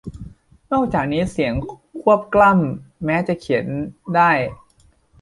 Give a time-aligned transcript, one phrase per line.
[0.71, 1.53] นอกจากนี้ เสียง
[2.01, 3.65] ควบกล้ำแม้จะเขียน
[4.15, 4.31] ได้